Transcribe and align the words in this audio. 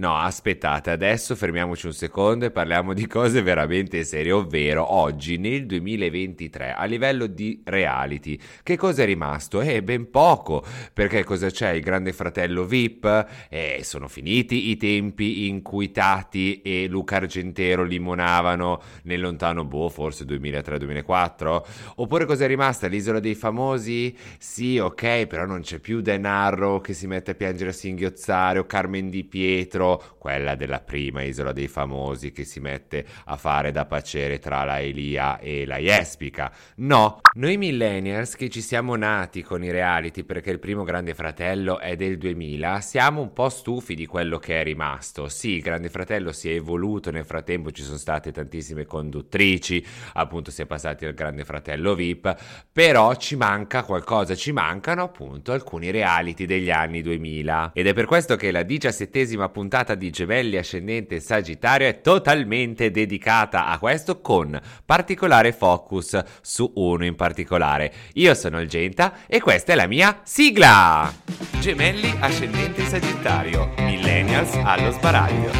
No, 0.00 0.14
aspettate, 0.16 0.90
adesso 0.90 1.34
fermiamoci 1.34 1.86
un 1.86 1.92
secondo 1.92 2.44
e 2.44 2.52
parliamo 2.52 2.94
di 2.94 3.08
cose 3.08 3.42
veramente 3.42 4.04
serie, 4.04 4.30
ovvero 4.30 4.92
oggi 4.94 5.38
nel 5.38 5.66
2023 5.66 6.72
a 6.72 6.84
livello 6.84 7.26
di 7.26 7.62
reality. 7.64 8.38
Che 8.62 8.76
cosa 8.76 9.02
è 9.02 9.06
rimasto? 9.06 9.60
Eh, 9.60 9.82
ben 9.82 10.08
poco, 10.08 10.64
perché 10.92 11.24
cosa 11.24 11.50
c'è? 11.50 11.70
Il 11.70 11.82
grande 11.82 12.12
fratello 12.12 12.64
VIP? 12.64 13.26
Eh, 13.48 13.80
sono 13.82 14.06
finiti 14.06 14.70
i 14.70 14.76
tempi 14.76 15.48
in 15.48 15.62
cui 15.62 15.90
Tati 15.90 16.62
e 16.62 16.86
Luca 16.86 17.16
Argentero 17.16 17.82
limonavano 17.82 18.80
nel 19.02 19.20
lontano, 19.20 19.64
boh, 19.64 19.88
forse 19.88 20.24
2003-2004? 20.26 21.62
Oppure 21.96 22.24
cosa 22.24 22.44
è 22.44 22.46
rimasta? 22.46 22.86
L'isola 22.86 23.18
dei 23.18 23.34
famosi? 23.34 24.16
Sì, 24.38 24.78
ok, 24.78 25.26
però 25.26 25.44
non 25.44 25.62
c'è 25.62 25.80
più 25.80 26.00
Denaro 26.00 26.80
che 26.80 26.92
si 26.92 27.08
mette 27.08 27.32
a 27.32 27.34
piangere 27.34 27.70
a 27.70 27.72
singhiozzare 27.72 28.60
o 28.60 28.64
Carmen 28.64 29.10
Di 29.10 29.24
Pietro 29.24 29.86
quella 30.18 30.54
della 30.54 30.80
prima 30.80 31.22
Isola 31.22 31.52
dei 31.52 31.68
Famosi 31.68 32.32
che 32.32 32.44
si 32.44 32.60
mette 32.60 33.04
a 33.24 33.36
fare 33.36 33.70
da 33.70 33.86
pacere 33.86 34.38
tra 34.38 34.64
la 34.64 34.80
Elia 34.80 35.38
e 35.38 35.64
la 35.64 35.78
Jespica. 35.78 36.52
No, 36.76 37.20
noi 37.34 37.56
millennials 37.56 38.34
che 38.34 38.48
ci 38.48 38.60
siamo 38.60 38.96
nati 38.96 39.42
con 39.42 39.64
i 39.64 39.70
reality 39.70 40.24
perché 40.24 40.50
il 40.50 40.58
primo 40.58 40.84
Grande 40.84 41.14
Fratello 41.14 41.78
è 41.78 41.96
del 41.96 42.18
2000, 42.18 42.80
siamo 42.80 43.20
un 43.20 43.32
po' 43.32 43.48
stufi 43.48 43.94
di 43.94 44.06
quello 44.06 44.38
che 44.38 44.60
è 44.60 44.64
rimasto. 44.64 45.28
Sì, 45.28 45.52
il 45.54 45.62
Grande 45.62 45.88
Fratello 45.88 46.32
si 46.32 46.50
è 46.50 46.54
evoluto 46.54 47.10
nel 47.10 47.24
frattempo, 47.24 47.70
ci 47.70 47.82
sono 47.82 47.96
state 47.96 48.32
tantissime 48.32 48.84
conduttrici, 48.84 49.84
appunto 50.14 50.50
si 50.50 50.62
è 50.62 50.66
passati 50.66 51.06
al 51.06 51.14
Grande 51.14 51.44
Fratello 51.44 51.94
VIP, 51.94 52.36
però 52.70 53.14
ci 53.14 53.36
manca 53.36 53.84
qualcosa, 53.84 54.34
ci 54.34 54.52
mancano 54.52 55.02
appunto 55.02 55.52
alcuni 55.52 55.90
reality 55.90 56.44
degli 56.44 56.70
anni 56.70 57.02
2000. 57.02 57.72
Ed 57.74 57.86
è 57.86 57.92
per 57.94 58.06
questo 58.06 58.36
che 58.36 58.50
la 58.50 58.62
diciassettesima 58.62 59.48
puntata 59.48 59.77
di 59.94 60.10
Gemelli 60.10 60.56
Ascendente 60.56 61.20
Sagittario 61.20 61.86
è 61.86 62.00
totalmente 62.00 62.90
dedicata 62.90 63.66
a 63.66 63.78
questo 63.78 64.20
con 64.20 64.60
particolare 64.84 65.52
focus 65.52 66.20
su 66.40 66.70
uno 66.74 67.04
in 67.04 67.14
particolare. 67.14 67.92
Io 68.14 68.34
sono 68.34 68.60
il 68.60 68.68
Genta 68.68 69.18
e 69.26 69.40
questa 69.40 69.72
è 69.72 69.76
la 69.76 69.86
mia 69.86 70.20
sigla! 70.24 71.12
Gemelli 71.60 72.12
Ascendente 72.18 72.84
Sagittario, 72.86 73.72
Millennials 73.78 74.52
allo 74.64 74.90
sbaraglio. 74.90 75.50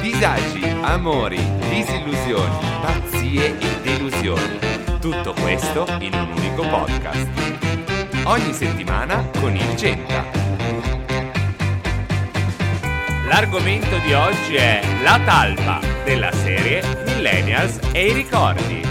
Disagi, 0.00 0.64
amori, 0.80 1.38
disillusioni, 1.68 2.56
pazzie 2.80 3.58
e 3.58 3.80
delusioni. 3.82 4.58
Tutto 5.00 5.34
questo 5.34 5.84
in 6.00 6.14
un 6.14 6.32
unico 6.36 6.66
podcast. 6.66 7.28
Ogni 8.24 8.52
settimana 8.52 9.28
con 9.38 9.54
il 9.54 9.74
Genta. 9.74 11.01
L'argomento 13.24 13.98
di 13.98 14.12
oggi 14.12 14.56
è 14.56 14.80
la 15.02 15.20
talpa 15.24 15.80
della 16.04 16.32
serie 16.32 16.82
Millennials 17.04 17.78
e 17.92 18.08
i 18.08 18.12
ricordi. 18.12 18.82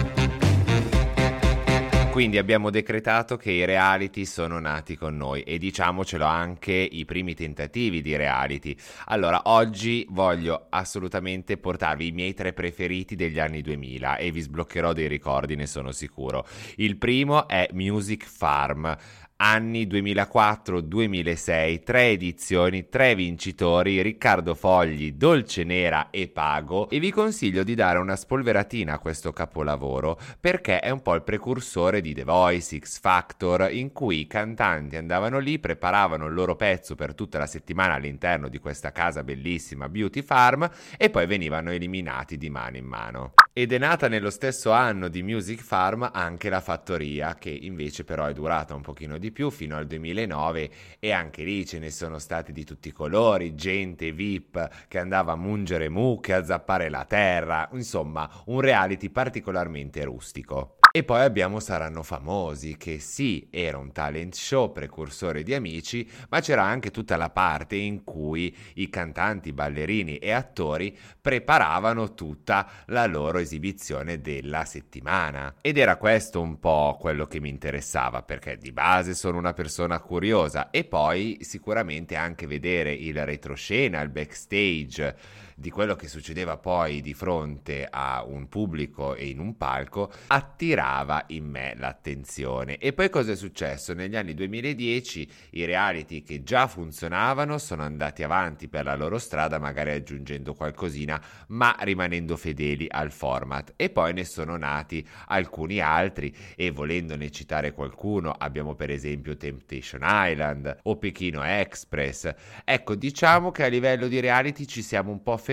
Quindi 2.11 2.37
abbiamo 2.37 2.69
decretato 2.69 3.37
che 3.37 3.51
i 3.51 3.65
reality 3.65 4.25
sono 4.25 4.59
nati 4.59 4.95
con 4.95 5.15
noi 5.15 5.43
e 5.43 5.57
diciamocelo 5.57 6.25
anche 6.25 6.73
i 6.73 7.05
primi 7.05 7.33
tentativi 7.35 8.01
di 8.01 8.15
reality. 8.15 8.75
Allora, 9.05 9.41
oggi 9.45 10.05
voglio 10.09 10.67
assolutamente 10.69 11.57
portarvi 11.57 12.07
i 12.07 12.11
miei 12.11 12.33
tre 12.33 12.53
preferiti 12.53 13.15
degli 13.15 13.39
anni 13.39 13.61
2000 13.61 14.17
e 14.17 14.31
vi 14.31 14.41
sbloccherò 14.41 14.91
dei 14.93 15.07
ricordi, 15.07 15.55
ne 15.55 15.67
sono 15.67 15.91
sicuro. 15.91 16.45
Il 16.75 16.97
primo 16.97 17.47
è 17.47 17.67
Music 17.71 18.25
Farm 18.25 18.97
anni 19.43 19.87
2004-2006, 19.87 21.81
tre 21.83 22.09
edizioni, 22.09 22.89
tre 22.89 23.15
vincitori, 23.15 23.99
Riccardo 24.03 24.53
Fogli, 24.53 25.13
Dolce 25.13 25.63
Nera 25.63 26.11
e 26.11 26.27
Pago 26.27 26.87
e 26.89 26.99
vi 26.99 27.09
consiglio 27.09 27.63
di 27.63 27.73
dare 27.73 27.97
una 27.97 28.15
spolveratina 28.15 28.93
a 28.93 28.99
questo 28.99 29.33
capolavoro 29.33 30.19
perché 30.39 30.79
è 30.79 30.91
un 30.91 31.01
po' 31.01 31.15
il 31.15 31.23
precursore 31.23 32.01
di 32.01 32.13
The 32.13 32.23
Voice, 32.23 32.77
X 32.77 32.99
Factor, 32.99 33.69
in 33.71 33.91
cui 33.91 34.19
i 34.19 34.27
cantanti 34.27 34.95
andavano 34.95 35.39
lì, 35.39 35.57
preparavano 35.57 36.27
il 36.27 36.35
loro 36.35 36.55
pezzo 36.55 36.93
per 36.93 37.15
tutta 37.15 37.39
la 37.39 37.47
settimana 37.47 37.95
all'interno 37.95 38.47
di 38.47 38.59
questa 38.59 38.91
casa 38.91 39.23
bellissima 39.23 39.89
Beauty 39.89 40.21
Farm 40.21 40.69
e 40.95 41.09
poi 41.09 41.25
venivano 41.25 41.71
eliminati 41.71 42.37
di 42.37 42.51
mano 42.51 42.77
in 42.77 42.85
mano. 42.85 43.33
Ed 43.53 43.73
è 43.73 43.77
nata 43.77 44.07
nello 44.07 44.29
stesso 44.29 44.71
anno 44.71 45.09
di 45.09 45.23
Music 45.23 45.59
Farm 45.59 46.09
anche 46.13 46.47
la 46.47 46.61
fattoria, 46.61 47.35
che 47.35 47.49
invece 47.49 48.05
però 48.05 48.25
è 48.27 48.31
durata 48.31 48.73
un 48.75 48.81
pochino 48.81 49.17
di 49.17 49.33
più 49.33 49.49
fino 49.49 49.75
al 49.75 49.87
2009 49.87 50.71
e 50.99 51.11
anche 51.11 51.43
lì 51.43 51.65
ce 51.65 51.77
ne 51.77 51.89
sono 51.89 52.17
stati 52.17 52.53
di 52.53 52.63
tutti 52.63 52.87
i 52.87 52.93
colori, 52.93 53.53
gente 53.53 54.13
VIP 54.13 54.87
che 54.87 54.99
andava 54.99 55.33
a 55.33 55.35
mungere 55.35 55.89
mucche, 55.89 56.33
a 56.33 56.45
zappare 56.45 56.87
la 56.87 57.03
terra, 57.03 57.67
insomma 57.73 58.29
un 58.45 58.61
reality 58.61 59.09
particolarmente 59.09 60.01
rustico. 60.05 60.77
E 60.93 61.05
poi 61.05 61.21
abbiamo 61.21 61.61
Saranno 61.61 62.03
Famosi, 62.03 62.75
che 62.75 62.99
sì, 62.99 63.47
era 63.49 63.77
un 63.77 63.93
talent 63.93 64.33
show 64.33 64.73
precursore 64.73 65.41
di 65.41 65.53
Amici, 65.53 66.05
ma 66.27 66.41
c'era 66.41 66.63
anche 66.63 66.91
tutta 66.91 67.15
la 67.15 67.29
parte 67.29 67.77
in 67.77 68.03
cui 68.03 68.53
i 68.73 68.89
cantanti, 68.89 69.53
ballerini 69.53 70.17
e 70.17 70.31
attori 70.31 70.93
preparavano 71.21 72.13
tutta 72.13 72.69
la 72.87 73.05
loro 73.05 73.37
esibizione 73.37 74.19
della 74.19 74.65
settimana. 74.65 75.55
Ed 75.61 75.77
era 75.77 75.95
questo 75.95 76.41
un 76.41 76.59
po' 76.59 76.97
quello 76.99 77.25
che 77.25 77.39
mi 77.39 77.47
interessava, 77.47 78.21
perché 78.21 78.57
di 78.57 78.73
base 78.73 79.13
sono 79.13 79.37
una 79.37 79.53
persona 79.53 79.97
curiosa 80.01 80.71
e 80.71 80.83
poi 80.83 81.37
sicuramente 81.39 82.17
anche 82.17 82.47
vedere 82.47 82.91
il 82.91 83.25
retroscena, 83.25 84.01
il 84.01 84.09
backstage 84.09 85.15
di 85.61 85.69
quello 85.69 85.95
che 85.95 86.09
succedeva 86.09 86.57
poi 86.57 86.99
di 86.99 87.13
fronte 87.13 87.87
a 87.89 88.25
un 88.25 88.49
pubblico 88.49 89.15
e 89.15 89.27
in 89.27 89.39
un 89.39 89.55
palco 89.55 90.11
attirava 90.27 91.23
in 91.27 91.45
me 91.45 91.75
l'attenzione. 91.77 92.77
E 92.77 92.91
poi 92.91 93.09
cosa 93.09 93.31
è 93.31 93.35
successo? 93.35 93.93
Negli 93.93 94.15
anni 94.17 94.33
2010 94.33 95.31
i 95.51 95.65
reality 95.65 96.23
che 96.23 96.43
già 96.43 96.67
funzionavano 96.67 97.59
sono 97.59 97.83
andati 97.83 98.23
avanti 98.23 98.67
per 98.67 98.85
la 98.85 98.95
loro 98.95 99.19
strada, 99.19 99.59
magari 99.59 99.91
aggiungendo 99.91 100.55
qualcosina, 100.55 101.21
ma 101.49 101.75
rimanendo 101.79 102.35
fedeli 102.35 102.87
al 102.89 103.11
format. 103.11 103.73
E 103.75 103.91
poi 103.91 104.13
ne 104.13 104.25
sono 104.25 104.57
nati 104.57 105.07
alcuni 105.27 105.79
altri 105.79 106.35
e 106.55 106.71
volendone 106.71 107.29
citare 107.29 107.71
qualcuno 107.71 108.31
abbiamo 108.31 108.73
per 108.73 108.89
esempio 108.89 109.37
Temptation 109.37 110.01
Island 110.03 110.79
o 110.83 110.97
Pechino 110.97 111.43
Express. 111.43 112.33
Ecco, 112.65 112.95
diciamo 112.95 113.51
che 113.51 113.63
a 113.63 113.67
livello 113.67 114.07
di 114.07 114.19
reality 114.19 114.65
ci 114.65 114.81
siamo 114.81 115.11
un 115.11 115.21
po' 115.21 115.37
fermati 115.37 115.50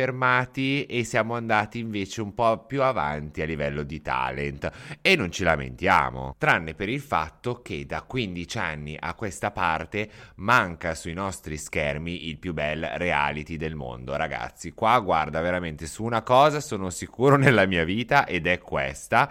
e 0.86 1.04
siamo 1.04 1.34
andati 1.34 1.78
invece 1.78 2.20
un 2.20 2.34
po' 2.34 2.64
più 2.66 2.82
avanti 2.82 3.42
a 3.42 3.44
livello 3.44 3.82
di 3.82 4.00
talent 4.00 4.70
e 5.00 5.16
non 5.16 5.32
ci 5.32 5.42
lamentiamo, 5.42 6.36
tranne 6.38 6.74
per 6.74 6.88
il 6.88 7.00
fatto 7.00 7.60
che 7.62 7.84
da 7.86 8.02
15 8.02 8.58
anni 8.58 8.96
a 8.98 9.14
questa 9.14 9.50
parte 9.50 10.08
manca 10.36 10.94
sui 10.94 11.14
nostri 11.14 11.56
schermi 11.56 12.28
il 12.28 12.38
più 12.38 12.52
bel 12.52 12.84
reality 12.94 13.56
del 13.56 13.74
mondo, 13.74 14.14
ragazzi. 14.16 14.72
Qua 14.72 15.00
guarda 15.00 15.40
veramente 15.40 15.86
su 15.86 16.04
una 16.04 16.22
cosa 16.22 16.60
sono 16.60 16.90
sicuro 16.90 17.36
nella 17.36 17.66
mia 17.66 17.84
vita 17.84 18.26
ed 18.26 18.46
è 18.46 18.58
questa 18.58 19.28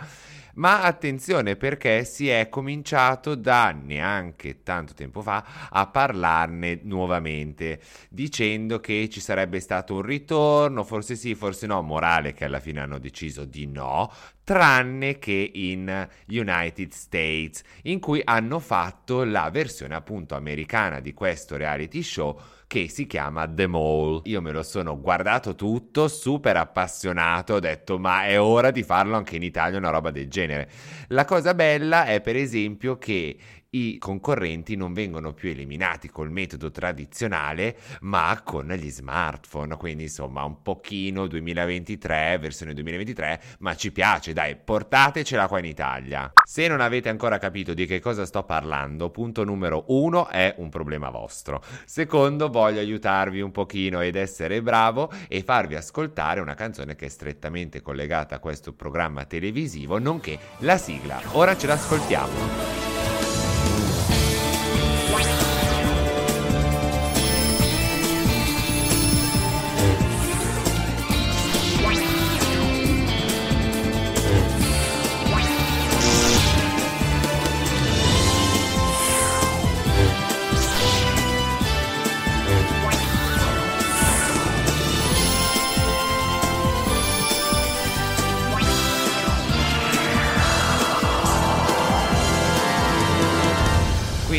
Ma 0.57 0.81
attenzione 0.81 1.56
perché 1.56 2.04
si 2.04 2.30
è 2.30 2.50
cominciato 2.50 3.36
da 3.36 3.71
neanche 3.71 4.63
tanto 4.63 4.94
tempo 4.94 5.21
fa 5.21 5.69
a 5.69 5.86
parlarne 5.88 6.80
nuovamente, 6.83 7.80
dicendo 8.09 8.80
che 8.80 9.07
ci 9.09 9.19
sarebbe 9.19 9.59
stato 9.59 9.95
un 9.95 10.01
ritorno, 10.01 10.83
forse 10.83 11.15
sì, 11.15 11.36
forse 11.36 11.68
no, 11.68 11.81
morale 11.83 12.33
che 12.33 12.45
alla 12.45 12.59
fine 12.59 12.80
hanno 12.80 12.98
deciso 12.98 13.45
di 13.45 13.68
no, 13.68 14.12
tranne 14.47 15.19
che 15.19 15.51
in 15.55 16.07
United 16.29 16.94
States, 16.94 17.61
in 17.81 17.99
cui 17.99 18.21
hanno 18.23 18.59
fatto 18.59 19.25
la 19.25 19.49
versione 19.49 19.94
appunto 19.94 20.35
americana 20.35 21.01
di 21.01 21.13
questo 21.13 21.57
reality 21.57 22.01
show 22.01 22.39
che 22.65 22.88
si 22.88 23.07
chiama 23.07 23.45
The 23.45 23.67
Mall. 23.67 24.21
Io 24.23 24.41
me 24.41 24.53
lo 24.53 24.63
sono 24.63 25.01
guardato 25.01 25.53
tutto, 25.53 26.07
super 26.07 26.55
appassionato, 26.55 27.55
ho 27.55 27.59
detto 27.59 27.99
ma 27.99 28.25
è 28.25 28.39
ora 28.39 28.71
di 28.71 28.83
farlo 28.83 29.17
anche 29.17 29.35
in 29.35 29.44
Italia 29.44 29.79
una 29.79 29.89
roba 29.89 30.11
del 30.11 30.29
genere. 30.29 30.69
La 31.09 31.25
cosa 31.25 31.53
bella 31.53 32.05
è 32.05 32.21
per 32.21 32.38
esempio 32.38 32.97
che 32.97 33.38
i 33.72 33.98
concorrenti 33.98 34.75
non 34.75 34.94
vengono 34.94 35.34
più 35.34 35.50
eliminati 35.50 36.10
col 36.10 36.31
metodo 36.31 36.72
tradizionale, 36.72 37.78
ma 38.02 38.42
con 38.44 38.68
gli 38.68 38.90
smartphone. 38.90 39.75
Quindi, 39.78 40.04
insomma, 40.04 40.44
un 40.44 40.62
pochino 40.62 41.28
2023, 41.28 42.38
versione 42.40 42.74
2023, 42.74 43.42
ma 43.60 43.75
ci 43.75 43.92
piace, 43.92 44.34
dai, 44.34 44.56
portatecela 44.56 45.48
qua 45.48 45.60
in 45.60 45.66
Italia. 45.66 46.31
Se 46.44 46.68
non 46.68 46.81
avete 46.81 47.10
ancora 47.10 47.38
capito 47.38 47.74
di 47.74 47.86
che 47.86 48.00
cosa 48.00 48.25
sto 48.25 48.44
parlando, 48.44 49.10
punto 49.10 49.44
numero 49.44 49.86
uno 49.88 50.28
è 50.28 50.56
un 50.58 50.69
problema 50.69 51.10
vostro. 51.10 51.62
Secondo, 51.86 52.50
voglio 52.50 52.80
aiutarvi 52.80 53.42
un 53.42 53.52
pochino 53.52 54.02
ed 54.02 54.16
essere 54.16 54.62
bravo 54.62 55.12
e 55.28 55.44
farvi 55.44 55.75
ascoltare 55.75 56.40
una 56.40 56.54
canzone 56.54 56.96
che 56.96 57.08
è 57.08 57.10
strettamente 57.10 57.81
collegata 57.81 58.36
a 58.36 58.40
questo 58.40 58.74
programma 58.74 59.25
televisivo, 59.25 60.00
nonché 60.00 60.38
la 60.60 60.78
sigla. 60.78 61.19
Ora 61.34 61.56
ce 61.58 61.68
l'ascoltiamo. 61.68 62.96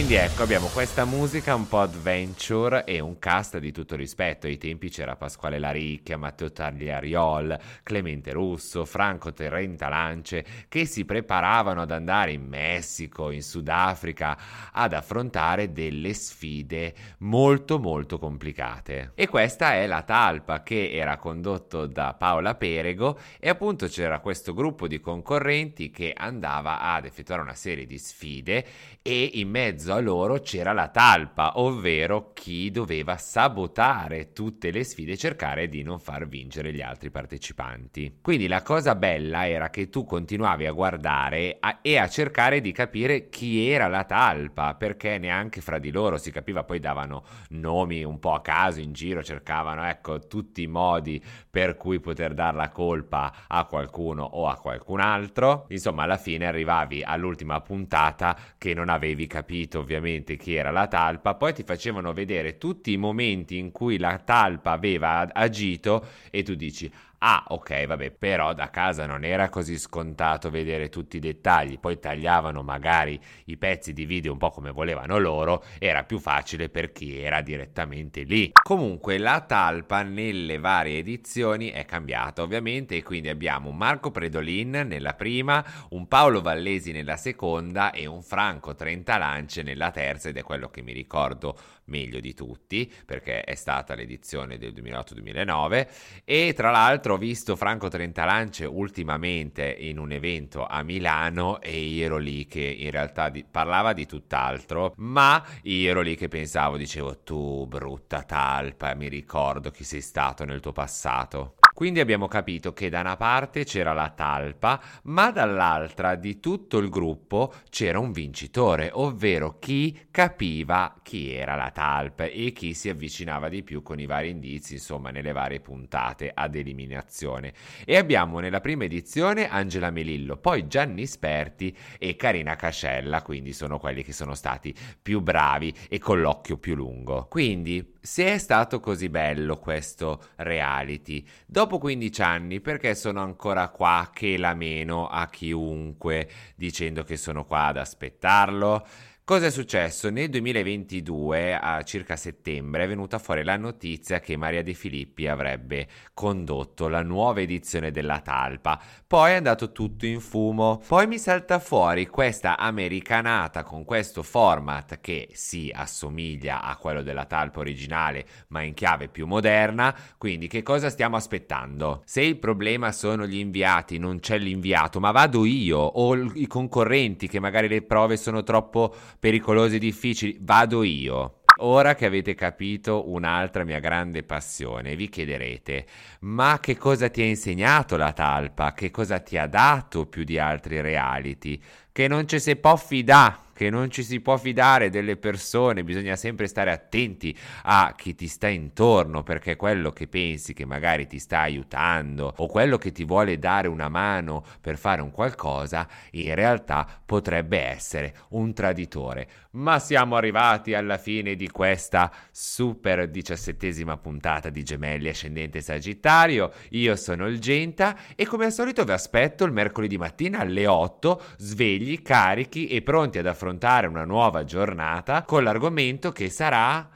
Quindi 0.08 0.24
ecco, 0.24 0.42
abbiamo 0.42 0.68
questa 0.68 1.04
musica 1.04 1.54
un 1.54 1.68
po' 1.68 1.80
adventure 1.80 2.84
e 2.84 2.98
un 2.98 3.18
cast 3.18 3.58
di 3.58 3.72
tutto 3.72 3.94
rispetto. 3.94 4.46
Ai 4.46 4.56
tempi 4.56 4.88
c'era 4.88 5.16
Pasquale 5.16 5.58
Laricchia, 5.58 6.16
Matteo 6.16 6.50
Tagliariol, 6.50 7.60
Clemente 7.82 8.32
Russo, 8.32 8.86
Franco 8.86 9.34
Terrenta 9.34 9.90
Lance, 9.90 10.46
che 10.68 10.86
si 10.86 11.04
preparavano 11.04 11.82
ad 11.82 11.90
andare 11.90 12.32
in 12.32 12.46
Messico, 12.46 13.30
in 13.30 13.42
Sudafrica, 13.42 14.38
ad 14.72 14.94
affrontare 14.94 15.72
delle 15.72 16.14
sfide 16.14 16.94
molto 17.18 17.78
molto 17.78 18.18
complicate. 18.18 19.12
E 19.14 19.28
questa 19.28 19.74
è 19.74 19.86
la 19.86 20.04
talpa 20.04 20.62
che 20.62 20.90
era 20.90 21.18
condotto 21.18 21.84
da 21.84 22.14
Paola 22.14 22.54
Perego 22.54 23.18
e 23.38 23.50
appunto 23.50 23.88
c'era 23.88 24.20
questo 24.20 24.54
gruppo 24.54 24.88
di 24.88 25.00
concorrenti 25.00 25.90
che 25.90 26.14
andava 26.16 26.80
ad 26.80 27.04
effettuare 27.04 27.42
una 27.42 27.52
serie 27.52 27.84
di 27.84 27.98
sfide 27.98 28.64
e 29.02 29.32
in 29.34 29.50
mezzo 29.50 29.92
a 29.92 29.97
loro 30.00 30.40
c'era 30.40 30.72
la 30.72 30.88
talpa, 30.88 31.58
ovvero 31.58 32.32
chi 32.32 32.70
doveva 32.70 33.16
sabotare 33.16 34.32
tutte 34.32 34.70
le 34.70 34.84
sfide 34.84 35.12
e 35.12 35.16
cercare 35.16 35.68
di 35.68 35.82
non 35.82 35.98
far 35.98 36.26
vincere 36.26 36.72
gli 36.72 36.80
altri 36.80 37.10
partecipanti. 37.10 38.18
Quindi 38.20 38.46
la 38.46 38.62
cosa 38.62 38.94
bella 38.94 39.48
era 39.48 39.70
che 39.70 39.88
tu 39.88 40.04
continuavi 40.04 40.66
a 40.66 40.72
guardare 40.72 41.56
a, 41.60 41.78
e 41.82 41.96
a 41.96 42.08
cercare 42.08 42.60
di 42.60 42.72
capire 42.72 43.28
chi 43.28 43.68
era 43.68 43.86
la 43.88 44.04
talpa, 44.04 44.74
perché 44.74 45.18
neanche 45.18 45.60
fra 45.60 45.78
di 45.78 45.90
loro 45.90 46.16
si 46.16 46.30
capiva, 46.30 46.64
poi 46.64 46.80
davano 46.80 47.24
nomi 47.50 48.04
un 48.04 48.18
po' 48.18 48.34
a 48.34 48.40
caso 48.40 48.80
in 48.80 48.92
giro, 48.92 49.22
cercavano 49.22 49.84
ecco 49.84 50.26
tutti 50.26 50.62
i 50.62 50.66
modi 50.66 51.22
per 51.50 51.76
cui 51.76 52.00
poter 52.00 52.34
dar 52.34 52.54
la 52.54 52.70
colpa 52.70 53.32
a 53.46 53.64
qualcuno 53.64 54.22
o 54.22 54.48
a 54.48 54.56
qualcun 54.56 55.00
altro. 55.00 55.66
Insomma, 55.68 56.04
alla 56.04 56.16
fine 56.16 56.46
arrivavi 56.46 57.02
all'ultima 57.02 57.60
puntata 57.60 58.36
che 58.56 58.74
non 58.74 58.88
avevi 58.88 59.26
capito 59.26 59.84
ovviamente 59.88 60.36
chi 60.36 60.54
era 60.54 60.70
la 60.70 60.86
talpa, 60.86 61.34
poi 61.34 61.54
ti 61.54 61.62
facevano 61.62 62.12
vedere 62.12 62.58
tutti 62.58 62.92
i 62.92 62.98
momenti 62.98 63.56
in 63.56 63.72
cui 63.72 63.96
la 63.98 64.18
talpa 64.18 64.72
aveva 64.72 65.26
agito 65.32 66.06
e 66.30 66.42
tu 66.42 66.54
dici 66.54 66.90
Ah, 67.20 67.42
ok, 67.48 67.86
vabbè, 67.86 68.12
però 68.12 68.54
da 68.54 68.70
casa 68.70 69.04
non 69.04 69.24
era 69.24 69.48
così 69.48 69.76
scontato 69.76 70.50
vedere 70.50 70.88
tutti 70.88 71.16
i 71.16 71.20
dettagli, 71.20 71.80
poi 71.80 71.98
tagliavano 71.98 72.62
magari 72.62 73.20
i 73.46 73.56
pezzi 73.56 73.92
di 73.92 74.04
video 74.04 74.30
un 74.30 74.38
po' 74.38 74.50
come 74.50 74.70
volevano 74.70 75.18
loro, 75.18 75.64
era 75.80 76.04
più 76.04 76.20
facile 76.20 76.68
per 76.68 76.92
chi 76.92 77.20
era 77.20 77.40
direttamente 77.40 78.22
lì. 78.22 78.52
Comunque 78.62 79.18
la 79.18 79.40
talpa 79.40 80.02
nelle 80.02 80.58
varie 80.60 80.98
edizioni 80.98 81.70
è 81.70 81.84
cambiata 81.84 82.42
ovviamente 82.42 82.94
e 82.94 83.02
quindi 83.02 83.28
abbiamo 83.28 83.70
un 83.70 83.76
Marco 83.76 84.12
Predolin 84.12 84.84
nella 84.86 85.14
prima, 85.14 85.64
un 85.90 86.06
Paolo 86.06 86.40
Vallesi 86.40 86.92
nella 86.92 87.16
seconda 87.16 87.90
e 87.90 88.06
un 88.06 88.22
Franco 88.22 88.76
Trentalance 88.76 89.62
nella 89.62 89.90
terza 89.90 90.28
ed 90.28 90.36
è 90.36 90.44
quello 90.44 90.68
che 90.68 90.82
mi 90.82 90.92
ricordo 90.92 91.58
meglio 91.88 92.20
di 92.20 92.34
tutti 92.34 92.90
perché 93.04 93.42
è 93.42 93.54
stata 93.54 93.94
l'edizione 93.94 94.58
del 94.58 94.72
2008-2009 94.72 95.88
e 96.24 96.52
tra 96.54 96.70
l'altro 96.70 97.14
ho 97.14 97.18
visto 97.18 97.56
Franco 97.56 97.88
Trentalance 97.88 98.64
ultimamente 98.64 99.74
in 99.78 99.98
un 99.98 100.12
evento 100.12 100.66
a 100.66 100.82
Milano 100.82 101.60
e 101.60 101.78
io 101.78 102.04
ero 102.04 102.16
lì 102.18 102.46
che 102.46 102.60
in 102.60 102.90
realtà 102.90 103.28
di- 103.28 103.44
parlava 103.48 103.92
di 103.92 104.06
tutt'altro 104.06 104.94
ma 104.96 105.44
io 105.62 105.90
ero 105.90 106.00
lì 106.00 106.16
che 106.16 106.28
pensavo 106.28 106.76
dicevo 106.76 107.18
tu 107.22 107.66
brutta 107.66 108.22
talpa 108.22 108.94
mi 108.94 109.08
ricordo 109.08 109.70
chi 109.70 109.84
sei 109.84 110.00
stato 110.00 110.44
nel 110.44 110.60
tuo 110.60 110.72
passato 110.72 111.54
quindi 111.78 112.00
abbiamo 112.00 112.26
capito 112.26 112.72
che 112.72 112.88
da 112.88 112.98
una 112.98 113.16
parte 113.16 113.62
c'era 113.62 113.92
la 113.92 114.10
talpa, 114.10 114.82
ma 115.04 115.30
dall'altra 115.30 116.16
di 116.16 116.40
tutto 116.40 116.78
il 116.78 116.88
gruppo 116.88 117.54
c'era 117.70 118.00
un 118.00 118.10
vincitore, 118.10 118.90
ovvero 118.92 119.60
chi 119.60 119.96
capiva 120.10 120.98
chi 121.04 121.32
era 121.32 121.54
la 121.54 121.70
talpa 121.70 122.24
e 122.24 122.50
chi 122.50 122.74
si 122.74 122.88
avvicinava 122.88 123.48
di 123.48 123.62
più 123.62 123.84
con 123.84 124.00
i 124.00 124.06
vari 124.06 124.30
indizi, 124.30 124.72
insomma, 124.72 125.10
nelle 125.10 125.30
varie 125.30 125.60
puntate 125.60 126.32
ad 126.34 126.56
eliminazione. 126.56 127.52
E 127.84 127.96
abbiamo 127.96 128.40
nella 128.40 128.60
prima 128.60 128.82
edizione 128.82 129.48
Angela 129.48 129.90
Melillo, 129.90 130.36
poi 130.36 130.66
Gianni 130.66 131.06
Sperti 131.06 131.72
e 131.96 132.16
Carina 132.16 132.56
Cascella, 132.56 133.22
quindi 133.22 133.52
sono 133.52 133.78
quelli 133.78 134.02
che 134.02 134.12
sono 134.12 134.34
stati 134.34 134.74
più 135.00 135.20
bravi 135.20 135.72
e 135.88 136.00
con 136.00 136.20
l'occhio 136.20 136.56
più 136.56 136.74
lungo. 136.74 137.28
Quindi, 137.30 137.94
se 138.00 138.32
è 138.32 138.38
stato 138.38 138.80
così 138.80 139.08
bello 139.10 139.58
questo 139.58 140.24
reality, 140.36 141.24
dopo 141.46 141.67
dopo 141.68 141.78
15 141.80 142.22
anni 142.22 142.60
perché 142.62 142.94
sono 142.94 143.20
ancora 143.20 143.68
qua 143.68 144.10
che 144.10 144.38
la 144.38 144.54
meno 144.54 145.06
a 145.06 145.28
chiunque 145.28 146.26
dicendo 146.56 147.04
che 147.04 147.18
sono 147.18 147.44
qua 147.44 147.66
ad 147.66 147.76
aspettarlo? 147.76 148.86
Cosa 149.28 149.44
è 149.44 149.50
successo? 149.50 150.08
Nel 150.08 150.30
2022, 150.30 151.54
a 151.54 151.82
circa 151.82 152.16
settembre, 152.16 152.84
è 152.84 152.88
venuta 152.88 153.18
fuori 153.18 153.44
la 153.44 153.58
notizia 153.58 154.20
che 154.20 154.38
Maria 154.38 154.62
De 154.62 154.72
Filippi 154.72 155.26
avrebbe 155.26 155.86
condotto 156.14 156.88
la 156.88 157.02
nuova 157.02 157.42
edizione 157.42 157.90
della 157.90 158.20
Talpa. 158.20 158.80
Poi 159.06 159.32
è 159.32 159.34
andato 159.34 159.70
tutto 159.70 160.06
in 160.06 160.20
fumo. 160.20 160.80
Poi 160.86 161.06
mi 161.06 161.18
salta 161.18 161.58
fuori 161.58 162.06
questa 162.06 162.56
americanata 162.56 163.64
con 163.64 163.84
questo 163.84 164.22
format 164.22 164.98
che 164.98 165.28
si 165.34 165.70
assomiglia 165.74 166.62
a 166.62 166.74
quello 166.76 167.02
della 167.02 167.26
Talpa 167.26 167.60
originale, 167.60 168.24
ma 168.46 168.62
in 168.62 168.72
chiave 168.72 169.08
più 169.08 169.26
moderna. 169.26 169.94
Quindi 170.16 170.46
che 170.48 170.62
cosa 170.62 170.88
stiamo 170.88 171.16
aspettando? 171.16 172.00
Se 172.06 172.22
il 172.22 172.38
problema 172.38 172.92
sono 172.92 173.26
gli 173.26 173.36
inviati, 173.36 173.98
non 173.98 174.20
c'è 174.20 174.38
l'inviato, 174.38 175.00
ma 175.00 175.10
vado 175.10 175.44
io 175.44 175.76
o 175.76 176.14
i 176.16 176.46
concorrenti 176.46 177.28
che 177.28 177.40
magari 177.40 177.68
le 177.68 177.82
prove 177.82 178.16
sono 178.16 178.42
troppo 178.42 178.94
pericolose 179.18 179.76
e 179.76 179.78
difficili, 179.78 180.38
vado 180.40 180.82
io. 180.82 181.42
Ora 181.60 181.96
che 181.96 182.06
avete 182.06 182.34
capito 182.34 183.10
un'altra 183.10 183.64
mia 183.64 183.80
grande 183.80 184.22
passione, 184.22 184.94
vi 184.94 185.08
chiederete, 185.08 185.86
ma 186.20 186.58
che 186.60 186.76
cosa 186.76 187.08
ti 187.08 187.20
ha 187.20 187.24
insegnato 187.24 187.96
la 187.96 188.12
talpa? 188.12 188.72
Che 188.72 188.92
cosa 188.92 189.18
ti 189.18 189.36
ha 189.36 189.48
dato 189.48 190.06
più 190.06 190.22
di 190.22 190.38
altri 190.38 190.80
reality? 190.80 191.60
Che 191.90 192.06
non 192.06 192.28
ci 192.28 192.38
si 192.38 192.54
può 192.54 192.76
fidare 192.76 193.47
che 193.58 193.70
non 193.70 193.90
ci 193.90 194.04
si 194.04 194.20
può 194.20 194.36
fidare 194.36 194.88
delle 194.88 195.16
persone, 195.16 195.82
bisogna 195.82 196.14
sempre 196.14 196.46
stare 196.46 196.70
attenti 196.70 197.36
a 197.64 197.92
chi 197.96 198.14
ti 198.14 198.28
sta 198.28 198.46
intorno 198.46 199.24
perché 199.24 199.56
quello 199.56 199.90
che 199.90 200.06
pensi 200.06 200.54
che 200.54 200.64
magari 200.64 201.08
ti 201.08 201.18
sta 201.18 201.40
aiutando 201.40 202.32
o 202.36 202.46
quello 202.46 202.78
che 202.78 202.92
ti 202.92 203.02
vuole 203.02 203.36
dare 203.36 203.66
una 203.66 203.88
mano 203.88 204.44
per 204.60 204.78
fare 204.78 205.02
un 205.02 205.10
qualcosa, 205.10 205.88
in 206.12 206.36
realtà 206.36 206.86
potrebbe 207.04 207.58
essere 207.58 208.14
un 208.28 208.52
traditore. 208.52 209.28
Ma 209.58 209.80
siamo 209.80 210.14
arrivati 210.14 210.74
alla 210.74 210.98
fine 210.98 211.34
di 211.34 211.50
questa 211.50 212.12
super 212.30 213.10
diciassettesima 213.10 213.96
puntata 213.96 214.50
di 214.50 214.62
Gemelli 214.62 215.08
Ascendente 215.08 215.60
Sagittario. 215.62 216.52
Io 216.70 216.94
sono 216.94 217.26
il 217.26 217.40
Genta 217.40 217.96
e 218.14 218.24
come 218.24 218.44
al 218.44 218.52
solito 218.52 218.84
vi 218.84 218.92
aspetto 218.92 219.42
il 219.44 219.50
mercoledì 219.50 219.98
mattina 219.98 220.38
alle 220.38 220.68
8, 220.68 221.22
svegli, 221.38 222.02
carichi 222.02 222.68
e 222.68 222.82
pronti 222.82 223.18
ad 223.18 223.26
affrontare 223.26 223.88
una 223.88 224.04
nuova 224.04 224.44
giornata 224.44 225.24
con 225.24 225.42
l'argomento 225.42 226.12
che 226.12 226.30
sarà... 226.30 226.88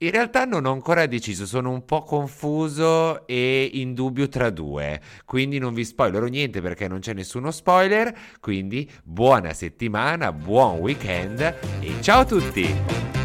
In 0.00 0.12
realtà 0.12 0.44
non 0.44 0.64
ho 0.64 0.70
ancora 0.70 1.06
deciso, 1.06 1.44
sono 1.44 1.72
un 1.72 1.84
po' 1.84 2.02
confuso 2.02 3.26
e 3.26 3.68
in 3.72 3.94
dubbio 3.94 4.28
tra 4.28 4.48
due, 4.48 5.00
quindi 5.24 5.58
non 5.58 5.74
vi 5.74 5.84
spoilerò 5.84 6.26
niente 6.26 6.60
perché 6.60 6.86
non 6.86 7.00
c'è 7.00 7.14
nessuno 7.14 7.50
spoiler, 7.50 8.16
quindi 8.38 8.88
buona 9.02 9.52
settimana, 9.52 10.30
buon 10.30 10.78
weekend 10.78 11.40
e 11.80 12.00
ciao 12.00 12.20
a 12.20 12.24
tutti! 12.24 13.17